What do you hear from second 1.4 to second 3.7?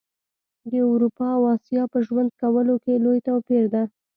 اسیا په ژوند کولو کي لوي توپیر